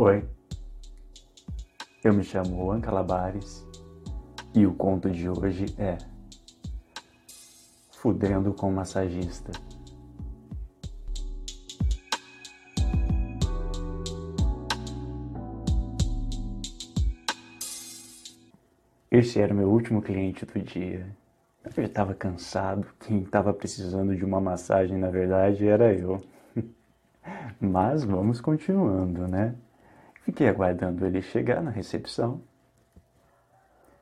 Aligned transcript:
Oi, 0.00 0.24
eu 2.04 2.14
me 2.14 2.22
chamo 2.22 2.56
Juan 2.56 2.80
Calabares 2.80 3.66
e 4.54 4.64
o 4.64 4.72
conto 4.72 5.10
de 5.10 5.28
hoje 5.28 5.74
é 5.76 5.98
Fudendo 7.90 8.54
com 8.54 8.70
Massagista. 8.70 9.50
Este 19.10 19.40
era 19.40 19.52
o 19.52 19.56
meu 19.56 19.68
último 19.68 20.00
cliente 20.00 20.46
do 20.46 20.60
dia. 20.60 21.08
Eu 21.64 21.72
já 21.72 21.82
estava 21.82 22.14
cansado, 22.14 22.86
quem 23.00 23.22
estava 23.22 23.52
precisando 23.52 24.14
de 24.14 24.24
uma 24.24 24.40
massagem 24.40 24.96
na 24.96 25.10
verdade 25.10 25.66
era 25.66 25.92
eu. 25.92 26.22
Mas 27.60 28.04
vamos 28.04 28.40
continuando, 28.40 29.26
né? 29.26 29.56
Fiquei 30.28 30.46
aguardando 30.46 31.06
ele 31.06 31.22
chegar 31.22 31.62
na 31.62 31.70
recepção. 31.70 32.42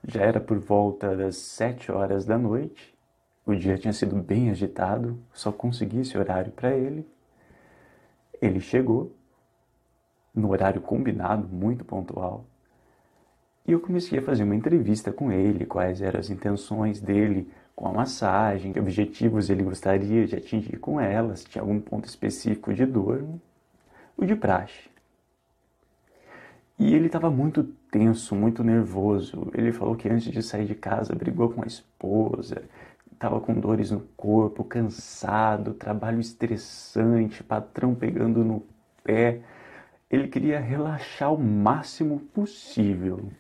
Já 0.03 0.23
era 0.23 0.41
por 0.41 0.59
volta 0.59 1.16
das 1.16 1.37
sete 1.37 1.93
horas 1.93 2.27
da 2.27 2.37
noite. 2.37 2.93
O 3.47 3.55
dia 3.55 3.79
tinha 3.79 3.93
sido 3.93 4.16
bem 4.16 4.51
agitado, 4.51 5.23
só 5.33 5.52
consegui 5.52 6.01
esse 6.01 6.19
horário 6.19 6.51
para 6.51 6.75
ele. 6.75 7.09
Ele 8.43 8.59
chegou 8.59 9.15
no 10.35 10.51
horário 10.51 10.80
combinado, 10.80 11.47
muito 11.47 11.85
pontual. 11.85 12.45
E 13.65 13.71
eu 13.71 13.79
comecei 13.79 14.19
a 14.19 14.23
fazer 14.23 14.43
uma 14.43 14.57
entrevista 14.57 15.13
com 15.13 15.30
ele, 15.30 15.65
quais 15.65 16.02
eram 16.02 16.19
as 16.19 16.29
intenções 16.29 17.01
dele 17.01 17.49
com 17.77 17.87
a 17.87 17.93
massagem, 17.93 18.73
que 18.73 18.80
objetivos 18.80 19.49
ele 19.49 19.63
gostaria 19.63 20.27
de 20.27 20.35
atingir 20.35 20.77
com 20.79 21.01
ela, 21.01 21.37
se 21.37 21.45
tinha 21.45 21.63
algum 21.63 21.79
ponto 21.80 22.09
específico 22.09 22.74
de 22.74 22.85
dor, 22.85 23.24
o 24.16 24.24
de 24.24 24.35
praxe. 24.35 24.95
E 26.79 26.95
ele 26.95 27.07
estava 27.07 27.30
muito 27.30 27.65
tenso, 27.91 28.35
muito 28.35 28.63
nervoso. 28.63 29.51
Ele 29.55 29.73
falou 29.73 29.96
que 29.96 30.09
antes 30.09 30.30
de 30.30 30.43
sair 30.43 30.66
de 30.66 30.74
casa 30.74 31.15
brigou 31.15 31.49
com 31.49 31.63
a 31.63 31.66
esposa, 31.66 32.63
estava 33.10 33.41
com 33.41 33.55
dores 33.55 33.91
no 33.91 34.01
corpo, 34.16 34.63
cansado, 34.63 35.73
trabalho 35.73 36.21
estressante, 36.21 37.43
patrão 37.43 37.95
pegando 37.95 38.45
no 38.45 38.63
pé. 39.02 39.41
Ele 40.10 40.29
queria 40.29 40.60
relaxar 40.60 41.33
o 41.33 41.43
máximo 41.43 42.21
possível. 42.21 43.30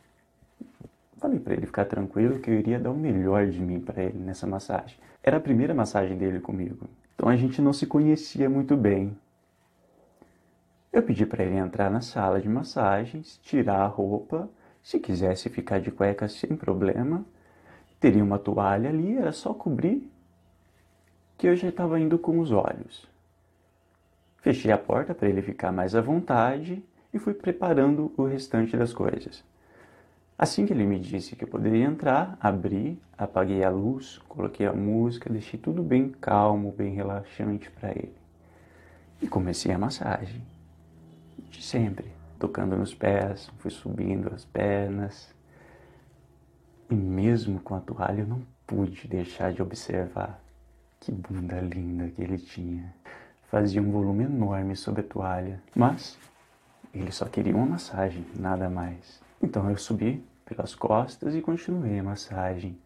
Falei 1.18 1.38
para 1.38 1.54
ele 1.54 1.66
ficar 1.66 1.84
tranquilo 1.84 2.38
que 2.38 2.50
eu 2.50 2.58
iria 2.58 2.78
dar 2.78 2.90
o 2.90 2.96
melhor 2.96 3.46
de 3.48 3.60
mim 3.60 3.80
para 3.80 4.02
ele 4.02 4.18
nessa 4.18 4.46
massagem. 4.46 4.96
Era 5.22 5.36
a 5.36 5.40
primeira 5.40 5.74
massagem 5.74 6.16
dele 6.16 6.40
comigo, 6.40 6.88
então 7.14 7.28
a 7.28 7.36
gente 7.36 7.60
não 7.60 7.72
se 7.72 7.86
conhecia 7.86 8.48
muito 8.48 8.76
bem. 8.76 9.16
Eu 10.96 11.02
pedi 11.02 11.26
para 11.26 11.44
ele 11.44 11.56
entrar 11.56 11.90
na 11.90 12.00
sala 12.00 12.40
de 12.40 12.48
massagens, 12.48 13.38
tirar 13.42 13.82
a 13.82 13.86
roupa, 13.86 14.48
se 14.82 14.98
quisesse 14.98 15.50
ficar 15.50 15.78
de 15.78 15.90
cueca 15.90 16.26
sem 16.26 16.56
problema. 16.56 17.22
Teria 18.00 18.24
uma 18.24 18.38
toalha 18.38 18.88
ali, 18.88 19.14
era 19.14 19.30
só 19.30 19.52
cobrir, 19.52 20.10
que 21.36 21.48
eu 21.48 21.54
já 21.54 21.68
estava 21.68 22.00
indo 22.00 22.18
com 22.18 22.38
os 22.38 22.50
olhos. 22.50 23.06
Fechei 24.38 24.72
a 24.72 24.78
porta 24.78 25.14
para 25.14 25.28
ele 25.28 25.42
ficar 25.42 25.70
mais 25.70 25.94
à 25.94 26.00
vontade 26.00 26.82
e 27.12 27.18
fui 27.18 27.34
preparando 27.34 28.10
o 28.16 28.24
restante 28.24 28.74
das 28.74 28.94
coisas. 28.94 29.44
Assim 30.38 30.64
que 30.64 30.72
ele 30.72 30.86
me 30.86 30.98
disse 30.98 31.36
que 31.36 31.44
eu 31.44 31.48
poderia 31.48 31.84
entrar, 31.84 32.38
abri, 32.40 32.98
apaguei 33.18 33.62
a 33.62 33.68
luz, 33.68 34.16
coloquei 34.26 34.64
a 34.64 34.72
música, 34.72 35.28
deixei 35.28 35.60
tudo 35.60 35.82
bem 35.82 36.08
calmo, 36.08 36.72
bem 36.72 36.94
relaxante 36.94 37.70
para 37.70 37.90
ele. 37.90 38.16
E 39.20 39.28
comecei 39.28 39.70
a 39.70 39.78
massagem 39.78 40.55
sempre, 41.52 42.12
tocando 42.38 42.76
nos 42.76 42.94
pés, 42.94 43.50
fui 43.58 43.70
subindo 43.70 44.32
as 44.34 44.44
pernas. 44.44 45.34
E 46.90 46.94
mesmo 46.94 47.60
com 47.60 47.74
a 47.74 47.80
toalha 47.80 48.20
eu 48.20 48.26
não 48.26 48.42
pude 48.66 49.08
deixar 49.08 49.52
de 49.52 49.62
observar 49.62 50.40
que 51.00 51.12
bunda 51.12 51.60
linda 51.60 52.08
que 52.08 52.22
ele 52.22 52.38
tinha. 52.38 52.94
Fazia 53.50 53.80
um 53.80 53.90
volume 53.90 54.24
enorme 54.24 54.74
sob 54.74 55.00
a 55.00 55.04
toalha, 55.04 55.62
mas 55.74 56.18
ele 56.92 57.12
só 57.12 57.26
queria 57.26 57.54
uma 57.54 57.66
massagem, 57.66 58.24
nada 58.34 58.68
mais. 58.68 59.20
Então 59.42 59.68
eu 59.70 59.76
subi 59.76 60.24
pelas 60.44 60.74
costas 60.74 61.34
e 61.34 61.40
continuei 61.40 61.98
a 61.98 62.02
massagem. 62.02 62.78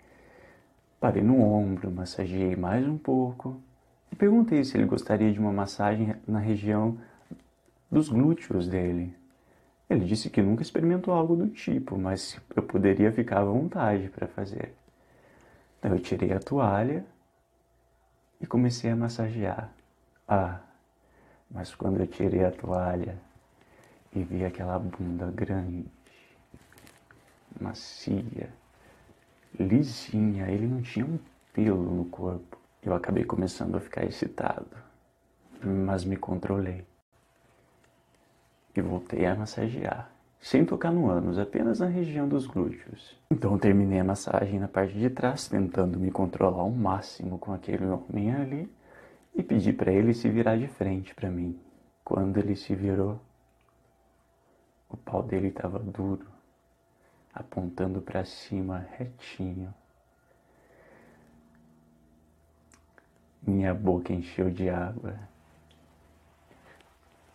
Parei 0.99 1.23
no 1.23 1.41
ombro, 1.41 1.91
massageei 1.91 2.57
mais 2.57 2.87
um 2.87 2.99
pouco 2.99 3.61
e 4.13 4.17
perguntei 4.17 4.65
se 4.65 4.77
ele 4.77 4.85
gostaria 4.85 5.33
de 5.33 5.39
uma 5.39 5.53
massagem 5.53 6.15
na 6.27 6.39
região 6.39 6.99
dos 7.91 8.09
glúteos 8.09 8.69
dele. 8.69 9.15
Ele 9.89 10.05
disse 10.05 10.31
que 10.31 10.41
nunca 10.41 10.63
experimentou 10.63 11.13
algo 11.13 11.35
do 11.35 11.49
tipo, 11.49 11.99
mas 11.99 12.41
eu 12.55 12.63
poderia 12.63 13.11
ficar 13.11 13.41
à 13.41 13.45
vontade 13.45 14.09
para 14.09 14.29
fazer. 14.29 14.73
Então 15.79 15.93
eu 15.93 15.99
tirei 15.99 16.33
a 16.33 16.39
toalha 16.39 17.05
e 18.41 18.47
comecei 18.47 18.91
a 18.91 18.97
massagear. 18.97 19.73
Ah, 20.29 20.61
mas 21.51 21.75
quando 21.75 21.99
eu 21.99 22.07
tirei 22.07 22.45
a 22.45 22.53
toalha 22.53 23.19
e 24.15 24.23
vi 24.23 24.45
aquela 24.45 24.79
bunda 24.79 25.29
grande, 25.33 25.87
macia, 27.61 28.49
lisinha, 29.59 30.49
ele 30.49 30.69
não 30.69 30.83
tinha 30.83 31.05
um 31.05 31.19
pelo 31.53 31.83
no 31.83 32.05
corpo. 32.05 32.57
Eu 32.81 32.95
acabei 32.95 33.25
começando 33.25 33.75
a 33.75 33.81
ficar 33.81 34.05
excitado, 34.05 34.71
mas 35.63 36.05
me 36.05 36.17
controlei 36.17 36.87
e 38.75 38.81
voltei 38.81 39.27
a 39.27 39.35
massagear, 39.35 40.11
sem 40.41 40.65
tocar 40.65 40.93
no 40.93 41.11
ânus, 41.11 41.39
apenas 41.39 41.81
na 41.81 41.87
região 41.87 42.29
dos 42.29 42.47
glúteos. 42.47 43.19
Então 43.31 43.59
terminei 43.59 44.01
a 44.01 44.05
massagem 44.05 44.59
na 44.59 44.69
parte 44.69 44.99
de 44.99 45.11
trás, 45.11 45.49
tentando 45.49 45.99
me 45.99 46.11
controlar 46.11 46.61
ao 46.61 46.71
máximo 46.71 47.39
com 47.39 47.53
aquele 47.53 47.85
homem 47.87 48.35
ali 48.35 48.71
e 49.35 49.43
pedi 49.43 49.73
para 49.73 49.93
ele 49.93 50.15
se 50.15 50.29
virar 50.29 50.57
de 50.57 50.67
frente 50.67 51.15
para 51.15 51.31
mim. 51.31 51.59
Quando 52.05 52.39
ele 52.39 52.57
se 52.57 52.75
virou, 52.75 53.21
o 54.89 54.97
pau 54.97 55.23
dele 55.23 55.49
estava 55.49 55.79
duro, 55.79 56.27
apontando 57.33 58.01
para 58.01 58.25
cima 58.25 58.87
retinho. 58.99 59.73
Minha 63.43 63.73
boca 63.73 64.13
encheu 64.13 64.51
de 64.51 64.69
água. 64.69 65.15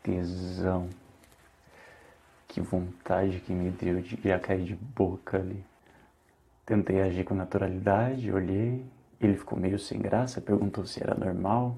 Tesão. 0.03 0.89
Que 2.55 2.61
vontade 2.61 3.41
que 3.41 3.51
me 3.51 3.69
deu 3.69 3.99
de 3.99 4.17
já 4.23 4.39
cair 4.39 4.63
de 4.63 4.75
boca 4.75 5.37
ali. 5.37 5.61
Tentei 6.65 7.01
agir 7.01 7.25
com 7.25 7.35
naturalidade, 7.35 8.31
olhei. 8.31 8.81
Ele 9.19 9.35
ficou 9.35 9.59
meio 9.59 9.77
sem 9.77 9.99
graça, 9.99 10.39
perguntou 10.39 10.85
se 10.85 11.03
era 11.03 11.13
normal. 11.13 11.75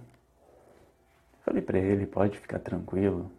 Falei 1.43 1.63
para 1.63 1.79
ele: 1.79 2.05
pode 2.05 2.37
ficar 2.37 2.59
tranquilo. 2.59 3.31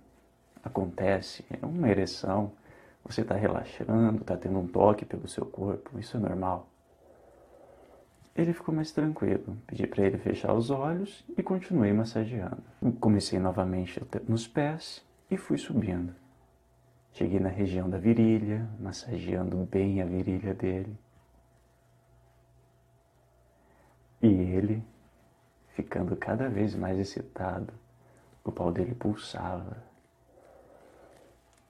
Acontece, 0.65 1.44
é 1.48 1.65
uma 1.65 1.88
ereção. 1.88 2.50
Você 3.04 3.21
está 3.21 3.37
relaxando, 3.37 4.21
está 4.21 4.37
tendo 4.37 4.59
um 4.59 4.66
toque 4.66 5.04
pelo 5.04 5.28
seu 5.28 5.47
corpo, 5.47 5.97
isso 5.97 6.16
é 6.16 6.21
normal. 6.21 6.69
Ele 8.34 8.53
ficou 8.53 8.75
mais 8.75 8.91
tranquilo. 8.91 9.56
Pedi 9.65 9.87
para 9.87 10.04
ele 10.04 10.19
fechar 10.19 10.53
os 10.54 10.71
olhos 10.71 11.25
e 11.37 11.43
continuei 11.44 11.93
massageando. 11.93 12.65
Comecei 12.98 13.38
novamente 13.38 14.03
nos 14.27 14.48
pés 14.48 15.06
e 15.31 15.37
fui 15.37 15.56
subindo. 15.56 16.12
Cheguei 17.13 17.41
na 17.41 17.49
região 17.49 17.89
da 17.89 17.99
virilha, 17.99 18.69
massageando 18.79 19.57
bem 19.71 20.01
a 20.01 20.05
virilha 20.05 20.55
dele. 20.55 20.97
E 24.23 24.27
ele, 24.27 24.85
ficando 25.75 26.17
cada 26.17 26.49
vez 26.49 26.75
mais 26.75 26.99
excitado, 26.99 27.73
o 28.45 28.53
pau 28.53 28.73
dele 28.73 28.95
pulsava. 28.95 29.77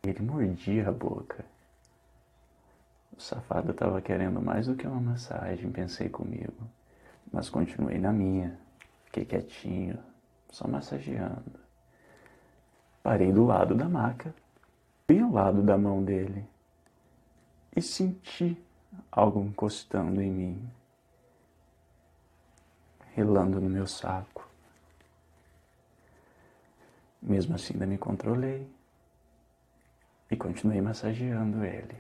Ele 0.03 0.21
mordia 0.23 0.89
a 0.89 0.93
boca. 0.93 1.45
O 3.17 3.21
safado 3.21 3.73
estava 3.73 4.01
querendo 4.01 4.41
mais 4.41 4.67
do 4.67 4.77
que 4.77 4.87
uma 4.87 5.01
massagem, 5.01 5.71
pensei 5.73 6.09
comigo. 6.09 6.69
Mas 7.33 7.51
continuei 7.51 7.99
na 7.99 8.13
minha. 8.13 8.59
Fiquei 9.07 9.25
quietinho, 9.25 9.99
só 10.51 10.69
massageando. 10.69 11.59
Parei 13.03 13.33
do 13.33 13.45
lado 13.45 13.75
da 13.75 13.89
maca 13.89 14.35
bem 15.09 15.23
ao 15.23 15.33
lado 15.33 15.63
da 15.63 15.79
mão 15.79 16.05
dele 16.05 16.47
e 17.75 17.81
senti 17.81 18.63
algo 19.11 19.41
encostando 19.41 20.21
em 20.21 20.31
mim, 20.31 20.71
relando 23.15 23.59
no 23.59 23.71
meu 23.71 23.87
saco. 23.87 24.47
Mesmo 27.23 27.55
assim, 27.55 27.73
ainda 27.73 27.87
me 27.87 27.97
controlei 27.97 28.71
e 30.31 30.37
continuei 30.37 30.83
massageando 30.83 31.65
ele. 31.65 31.97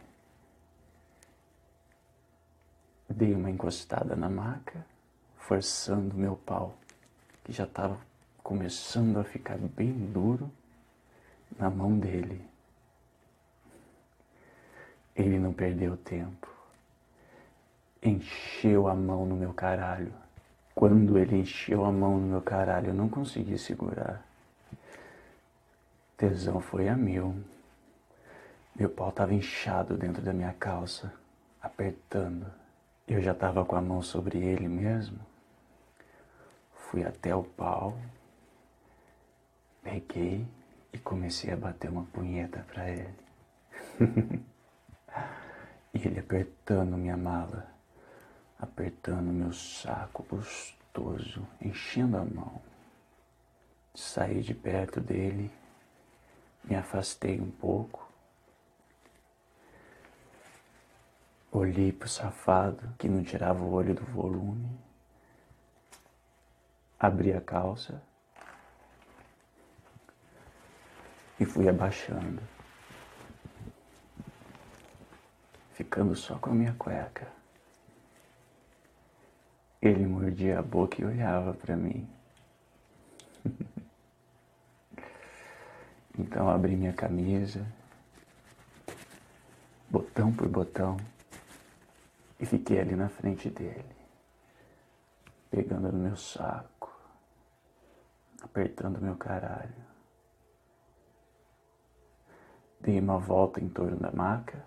Dei 3.09 3.35
uma 3.35 3.51
encostada 3.51 4.15
na 4.15 4.29
maca, 4.29 4.85
forçando 5.39 6.15
meu 6.15 6.37
pau, 6.37 6.77
que 7.43 7.53
já 7.53 7.65
estava 7.65 7.99
começando 8.43 9.19
a 9.19 9.25
ficar 9.25 9.57
bem 9.57 9.95
duro, 10.13 10.51
na 11.59 11.71
mão 11.71 11.99
dele 11.99 12.47
Ele 15.19 15.37
não 15.37 15.53
perdeu 15.53 15.97
tempo. 15.97 16.49
Encheu 18.01 18.87
a 18.87 18.95
mão 18.95 19.27
no 19.27 19.35
meu 19.35 19.53
caralho. 19.53 20.13
Quando 20.77 21.19
ele 21.19 21.39
encheu 21.39 21.85
a 21.85 21.91
mão 21.91 22.19
no 22.21 22.27
meu 22.29 22.41
caralho, 22.41 22.91
eu 22.91 22.95
não 22.95 23.09
consegui 23.09 23.59
segurar. 23.59 24.25
Tesão 26.17 26.61
foi 26.61 26.89
a 26.89 26.97
mil. 26.97 27.35
Meu 28.77 28.89
pau 28.89 29.09
estava 29.09 29.35
inchado 29.35 29.97
dentro 29.97 30.23
da 30.23 30.33
minha 30.33 30.53
calça, 30.53 31.13
apertando. 31.61 32.47
Eu 33.09 33.21
já 33.21 33.33
estava 33.33 33.65
com 33.65 33.75
a 33.75 33.81
mão 33.81 34.01
sobre 34.01 34.39
ele 34.39 34.69
mesmo. 34.69 35.19
Fui 36.77 37.05
até 37.05 37.35
o 37.35 37.43
pau, 37.43 37.99
peguei 39.83 40.47
e 40.93 40.99
comecei 40.99 41.53
a 41.53 41.57
bater 41.57 41.91
uma 41.91 42.05
punheta 42.05 42.65
para 42.73 42.89
ele. 42.89 43.19
e 45.95 46.07
ele 46.07 46.21
apertando 46.21 46.97
minha 46.97 47.17
mala, 47.17 47.67
apertando 48.59 49.33
meu 49.33 49.53
saco 49.53 50.25
gostoso, 50.29 51.47
enchendo 51.61 52.17
a 52.17 52.25
mão. 52.25 52.61
Saí 53.95 54.43
de 54.43 54.55
perto 54.55 55.01
dele, 55.01 55.51
me 56.65 56.77
afastei 56.77 57.41
um 57.41 57.51
pouco 57.51 58.09
Olhei 61.51 61.91
pro 61.93 62.09
safado 62.09 62.95
que 62.99 63.09
não 63.09 63.25
tirava 63.25 63.65
o 63.65 63.73
olho 63.73 63.95
do 63.95 64.05
volume. 64.05 64.79
Abri 67.01 67.33
a 67.33 67.41
calça 67.41 68.03
e 71.41 71.47
fui 71.47 71.69
abaixando, 71.69 72.43
ficando 75.79 76.15
só 76.17 76.37
com 76.39 76.51
a 76.51 76.55
minha 76.55 76.75
cueca. 76.75 77.29
Ele 79.81 80.05
mordia 80.05 80.59
a 80.59 80.63
boca 80.63 81.01
e 81.01 81.05
olhava 81.05 81.55
para 81.55 81.77
mim. 81.77 82.11
então 86.19 86.51
abri 86.51 86.75
minha 86.75 86.93
camisa, 86.93 87.65
botão 89.89 90.35
por 90.35 90.49
botão. 90.49 90.97
E 92.41 92.45
fiquei 92.45 92.81
ali 92.81 92.97
na 92.97 93.09
frente 93.09 93.49
dele, 93.49 93.97
pegando 95.49 95.93
no 95.93 95.99
meu 95.99 96.17
saco, 96.17 96.93
apertando 98.43 99.01
meu 99.01 99.15
caralho. 99.15 99.87
Dei 102.81 102.99
uma 102.99 103.19
volta 103.19 103.61
em 103.61 103.69
torno 103.69 103.97
da 103.97 104.11
maca, 104.11 104.65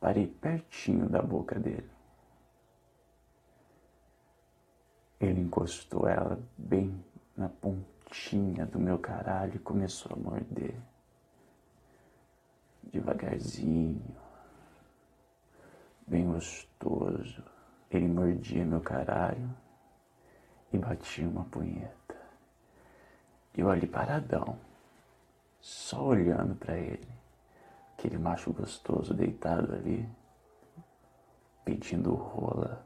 parei 0.00 0.26
pertinho 0.26 1.08
da 1.08 1.20
boca 1.20 1.58
dele. 1.58 1.90
Ele 5.20 5.42
encostou 5.42 6.08
ela 6.08 6.40
bem 6.56 7.04
na 7.36 7.48
pontinha 7.48 8.64
do 8.64 8.78
meu 8.78 8.98
caralho 8.98 9.56
e 9.56 9.58
começou 9.58 10.16
a 10.16 10.18
morder. 10.18 10.74
Devagarzinho, 12.84 14.16
bem 16.06 16.26
gostoso. 16.26 17.44
Ele 17.90 18.08
mordia 18.08 18.64
meu 18.64 18.80
caralho 18.80 19.54
e 20.72 20.78
batia 20.78 21.28
uma 21.28 21.44
punheta. 21.44 22.16
Eu 23.54 23.68
ali 23.68 23.86
paradão, 23.86 24.58
só 25.60 26.02
olhando 26.02 26.54
para 26.54 26.78
ele, 26.78 27.19
aquele 28.00 28.16
macho 28.16 28.50
gostoso 28.50 29.12
deitado 29.12 29.74
ali, 29.74 30.08
pedindo 31.62 32.14
rola. 32.14 32.82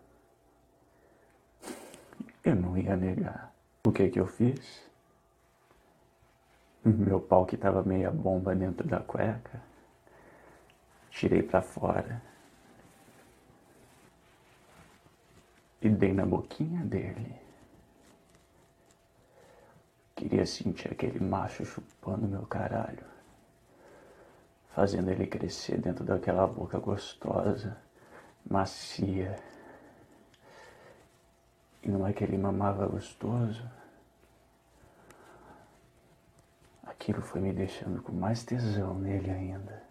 Eu 2.43 2.57
não 2.57 2.77
ia 2.77 2.97
negar. 2.97 3.55
O 3.87 3.93
que 3.93 4.09
que 4.09 4.19
eu 4.19 4.27
fiz? 4.27 4.91
Meu 6.85 7.21
pau 7.21 7.47
que 7.47 7.57
tava 7.57 7.83
meia 7.85 8.11
bomba 8.11 8.55
dentro 8.55 8.87
da 8.87 9.01
cueca, 9.01 9.63
tirei 11.11 11.43
para 11.43 11.63
fora 11.63 12.21
e 15.81 15.89
dei 15.89 16.13
na 16.13 16.27
boquinha 16.27 16.85
dele. 16.85 17.35
Queria 20.15 20.45
sentir 20.45 20.93
aquele 20.93 21.21
macho 21.21 21.65
chupando 21.65 22.27
meu 22.27 22.47
caralho, 22.47 23.14
fazendo 24.75 25.11
ele 25.11 25.27
crescer 25.27 25.79
dentro 25.79 26.05
daquela 26.05 26.47
boca 26.47 26.79
gostosa, 26.79 27.77
macia. 28.49 29.37
E 31.83 31.89
não 31.89 32.07
é 32.07 32.13
que 32.13 32.25
ele 32.25 32.37
mamava 32.37 32.87
gostoso? 32.87 33.63
Aquilo 36.83 37.23
foi 37.23 37.41
me 37.41 37.53
deixando 37.53 38.03
com 38.03 38.13
mais 38.13 38.43
tesão 38.43 38.95
nele 38.95 39.31
ainda. 39.31 39.83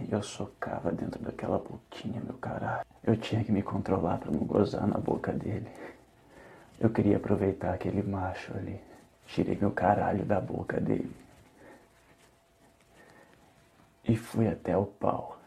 E 0.00 0.10
eu 0.10 0.22
socava 0.22 0.90
dentro 0.90 1.22
daquela 1.22 1.58
boquinha, 1.58 2.20
meu 2.20 2.34
caralho. 2.38 2.84
Eu 3.04 3.16
tinha 3.16 3.44
que 3.44 3.52
me 3.52 3.62
controlar 3.62 4.18
para 4.18 4.32
não 4.32 4.40
gozar 4.40 4.86
na 4.88 4.98
boca 4.98 5.32
dele. 5.32 5.70
Eu 6.80 6.90
queria 6.90 7.18
aproveitar 7.18 7.74
aquele 7.74 8.02
macho 8.02 8.56
ali. 8.56 8.80
Tirei 9.26 9.56
meu 9.56 9.70
caralho 9.70 10.24
da 10.24 10.40
boca 10.40 10.80
dele. 10.80 11.21
E 14.04 14.16
fui 14.16 14.48
até 14.48 14.76
o 14.76 14.86
pau. 14.86 15.38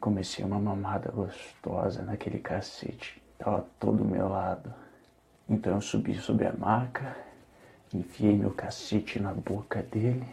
Comecei 0.00 0.44
uma 0.44 0.58
mamada 0.58 1.10
gostosa 1.10 2.02
naquele 2.02 2.38
cacete. 2.38 3.22
Tava 3.38 3.66
todo 3.78 4.04
meu 4.04 4.28
lado. 4.28 4.72
Então 5.48 5.74
eu 5.74 5.80
subi 5.80 6.14
sobre 6.14 6.46
a 6.46 6.52
maca, 6.52 7.16
enfiei 7.92 8.36
meu 8.36 8.50
cacete 8.50 9.20
na 9.20 9.32
boca 9.32 9.82
dele 9.82 10.26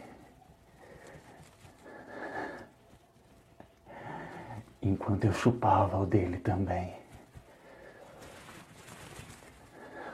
enquanto 4.82 5.24
eu 5.24 5.32
chupava 5.32 5.96
o 5.96 6.04
dele 6.04 6.38
também. 6.38 6.94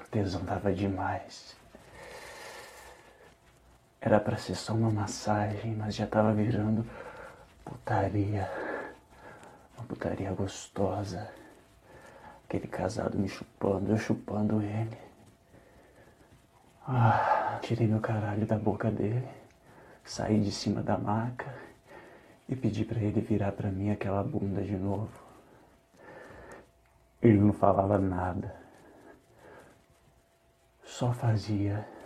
O 0.02 0.08
tesão 0.10 0.44
dava 0.44 0.72
demais. 0.72 1.57
Era 4.08 4.18
para 4.18 4.38
ser 4.38 4.54
só 4.54 4.72
uma 4.72 4.90
massagem, 4.90 5.74
mas 5.74 5.94
já 5.94 6.06
tava 6.06 6.32
virando 6.32 6.82
putaria. 7.62 8.50
Uma 9.76 9.84
putaria 9.84 10.32
gostosa. 10.32 11.30
Aquele 12.46 12.66
casado 12.68 13.18
me 13.18 13.28
chupando, 13.28 13.92
eu 13.92 13.98
chupando 13.98 14.62
ele. 14.62 14.96
Ah, 16.86 17.58
tirei 17.60 17.86
meu 17.86 18.00
caralho 18.00 18.46
da 18.46 18.56
boca 18.56 18.90
dele, 18.90 19.28
saí 20.06 20.40
de 20.40 20.52
cima 20.52 20.82
da 20.82 20.96
maca 20.96 21.54
e 22.48 22.56
pedi 22.56 22.86
para 22.86 23.00
ele 23.00 23.20
virar 23.20 23.52
para 23.52 23.70
mim 23.70 23.90
aquela 23.90 24.24
bunda 24.24 24.62
de 24.62 24.74
novo. 24.74 25.12
Ele 27.20 27.36
não 27.36 27.52
falava 27.52 27.98
nada, 27.98 28.56
só 30.82 31.12
fazia. 31.12 31.97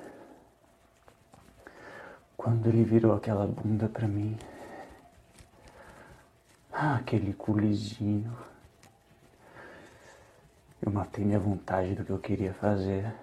Quando 2.42 2.66
ele 2.66 2.82
virou 2.82 3.14
aquela 3.14 3.46
bunda 3.46 3.88
para 3.88 4.08
mim, 4.08 4.37
ah, 6.72 6.96
aquele 6.96 7.32
culizinho, 7.34 8.37
eu 10.84 10.90
matei 10.90 11.25
minha 11.25 11.38
vontade 11.38 11.94
do 11.94 12.04
que 12.04 12.11
eu 12.11 12.18
queria 12.18 12.52
fazer. 12.54 13.14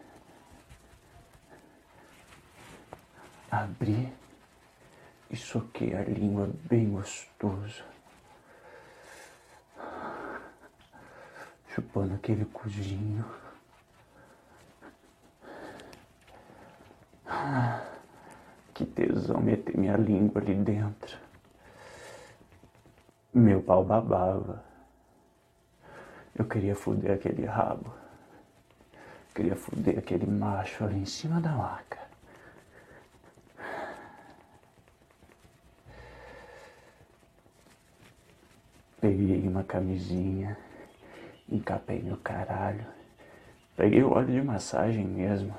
Abri 3.51 4.09
e 5.29 5.35
soquei 5.35 5.93
a 5.93 6.01
língua 6.03 6.49
bem 6.69 6.89
gostoso. 6.89 7.83
Chupando 11.75 12.13
aquele 12.15 12.45
cozinho. 12.45 13.25
Que 18.79 18.86
tesão 18.86 19.41
meter 19.41 19.77
minha 19.77 19.98
língua 19.98 20.41
ali 20.41 20.55
dentro. 20.55 21.17
Meu 23.33 23.62
pau 23.62 23.83
babava. 23.83 24.63
Eu 26.33 26.45
queria 26.45 26.74
foder 26.74 27.12
aquele 27.12 27.45
rabo. 27.45 27.93
Queria 29.36 29.57
foder 29.57 30.00
aquele 30.00 30.25
macho 30.25 30.86
ali 30.86 31.00
em 31.00 31.05
cima 31.05 31.41
da 31.41 31.51
maca. 31.51 32.00
Peguei 39.01 39.45
uma 39.45 39.63
camisinha, 39.65 40.57
encapei 41.50 42.01
meu 42.01 42.15
caralho. 42.15 42.86
Peguei 43.75 44.01
o 44.03 44.12
óleo 44.12 44.27
de 44.27 44.41
massagem 44.41 45.05
mesmo. 45.05 45.53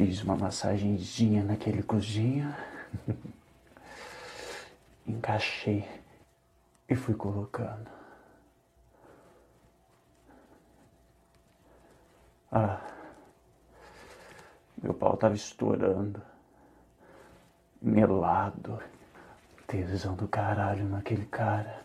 Fiz 0.00 0.22
uma 0.22 0.34
massagenzinha 0.34 1.44
naquele 1.44 1.82
cozinho. 1.82 2.56
Encaixei 5.06 5.86
e 6.88 6.96
fui 6.96 7.14
colocando. 7.14 7.90
Ah, 12.50 12.80
meu 14.82 14.94
pau 14.94 15.18
tava 15.18 15.34
estourando, 15.34 16.22
melado, 17.82 18.82
tesão 19.66 20.14
do 20.14 20.26
caralho 20.26 20.88
naquele 20.88 21.26
cara. 21.26 21.84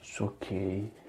Soquei. 0.00 0.99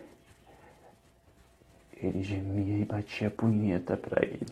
Ele 2.02 2.24
gemia 2.24 2.80
e 2.80 2.86
batia 2.86 3.28
a 3.28 3.32
punheta 3.32 3.96
pra 3.96 4.26
ele. 4.26 4.48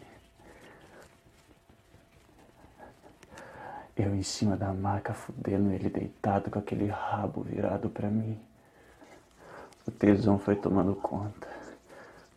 Eu 3.98 4.16
em 4.16 4.24
cima 4.24 4.56
da 4.56 4.72
maca, 4.72 5.14
fudendo 5.14 5.74
ele 5.74 5.90
deitado 5.90 6.50
com 6.52 6.60
aquele 6.60 6.88
rabo 6.88 7.42
virado 7.42 7.90
pra 7.90 8.08
mim. 8.10 8.40
O 9.86 9.92
tesão 9.92 10.38
foi 10.38 10.56
tomando 10.56 10.96
conta. 10.96 11.50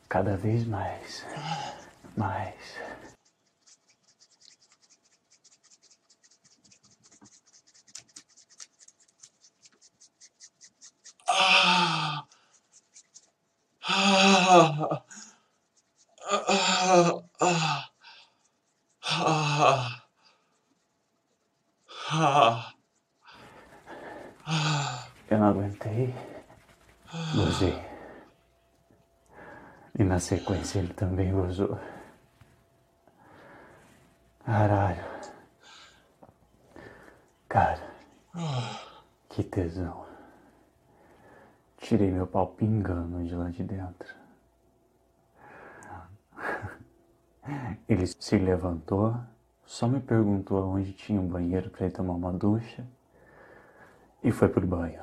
Cada 0.08 0.36
vez 0.36 0.66
mais. 0.66 1.26
Mais. 2.16 2.80
Eu 25.30 25.38
não 25.38 25.48
aguentei. 25.48 26.14
Gozei. 27.34 27.82
E 29.98 30.04
na 30.04 30.18
sequência 30.18 30.80
ele 30.80 30.92
também 30.94 31.32
gozou. 31.32 31.78
Caralho. 34.44 35.04
Cara. 37.48 37.92
Que 39.28 39.42
tesão. 39.42 40.06
Tirei 41.78 42.10
meu 42.10 42.26
pau 42.26 42.48
pingando 42.48 43.24
de 43.24 43.34
lá 43.34 43.48
de 43.50 43.62
dentro. 43.62 44.21
Ele 47.88 48.06
se 48.06 48.38
levantou, 48.38 49.16
só 49.64 49.88
me 49.88 50.00
perguntou 50.00 50.68
onde 50.68 50.92
tinha 50.92 51.20
um 51.20 51.26
banheiro 51.26 51.70
para 51.70 51.86
ir 51.86 51.92
tomar 51.92 52.14
uma 52.14 52.32
ducha 52.32 52.86
e 54.22 54.30
foi 54.30 54.48
pro 54.48 54.66
banho. 54.66 55.00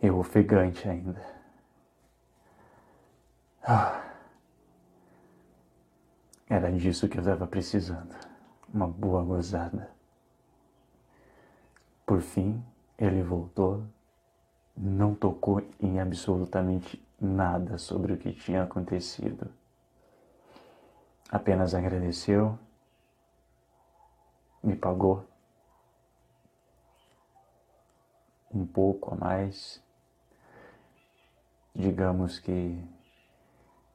Eu 0.00 0.18
ofegante 0.18 0.88
ainda. 0.88 1.24
Ah. 3.62 4.02
Era 6.48 6.70
disso 6.72 7.08
que 7.08 7.18
eu 7.18 7.22
estava 7.22 7.46
precisando. 7.46 8.14
Uma 8.72 8.88
boa 8.88 9.22
gozada. 9.22 9.90
Por 12.04 12.20
fim, 12.20 12.62
ele 12.98 13.22
voltou, 13.22 13.84
não 14.76 15.14
tocou 15.14 15.62
em 15.80 16.00
absolutamente 16.00 17.00
nada 17.22 17.78
sobre 17.78 18.12
o 18.12 18.18
que 18.18 18.32
tinha 18.32 18.64
acontecido. 18.64 19.48
Apenas 21.30 21.74
agradeceu, 21.74 22.58
me 24.62 24.74
pagou 24.76 25.24
um 28.52 28.66
pouco 28.66 29.14
a 29.14 29.16
mais. 29.16 29.82
Digamos 31.74 32.38
que 32.38 32.84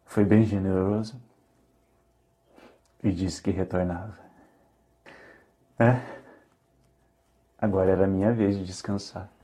foi 0.06 0.24
bem 0.24 0.44
generoso 0.44 1.22
e 3.04 3.12
disse 3.12 3.42
que 3.42 3.52
retornava. 3.52 4.18
É, 5.78 6.02
agora 7.60 7.92
era 7.92 8.08
minha 8.08 8.34
vez 8.34 8.58
de 8.58 8.66
descansar. 8.66 9.37